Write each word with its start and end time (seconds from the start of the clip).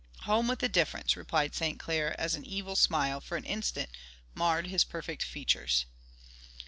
"Home 0.21 0.47
with 0.47 0.63
a 0.63 0.67
difference," 0.67 1.15
replied 1.15 1.53
St. 1.53 1.77
Clair, 1.77 2.19
as 2.19 2.33
an 2.33 2.43
evil 2.43 2.75
smile 2.75 3.21
for 3.21 3.37
an 3.37 3.45
instant 3.45 3.91
marred 4.33 4.65
his 4.65 4.83
perfect 4.83 5.21
features. 5.21 5.85